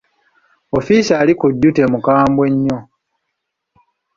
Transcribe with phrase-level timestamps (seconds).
[0.77, 2.77] Ofiisa ali ku duty mukambwe nnyo.